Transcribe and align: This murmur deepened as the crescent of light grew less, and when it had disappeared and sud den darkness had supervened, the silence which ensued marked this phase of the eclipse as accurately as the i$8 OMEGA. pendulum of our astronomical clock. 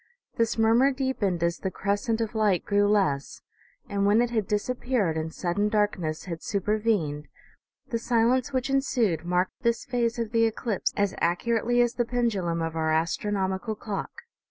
This 0.35 0.57
murmur 0.57 0.91
deepened 0.91 1.43
as 1.43 1.59
the 1.59 1.69
crescent 1.69 2.21
of 2.21 2.33
light 2.33 2.65
grew 2.65 2.87
less, 2.87 3.43
and 3.87 4.03
when 4.03 4.19
it 4.19 4.31
had 4.31 4.47
disappeared 4.47 5.15
and 5.15 5.31
sud 5.31 5.57
den 5.57 5.69
darkness 5.69 6.23
had 6.25 6.41
supervened, 6.41 7.27
the 7.89 7.99
silence 7.99 8.51
which 8.51 8.67
ensued 8.71 9.23
marked 9.25 9.61
this 9.61 9.85
phase 9.85 10.17
of 10.17 10.31
the 10.31 10.45
eclipse 10.45 10.91
as 10.97 11.13
accurately 11.19 11.81
as 11.83 11.93
the 11.93 12.01
i$8 12.01 12.05
OMEGA. 12.05 12.09
pendulum 12.11 12.61
of 12.63 12.75
our 12.75 12.91
astronomical 12.91 13.75
clock. 13.75 14.23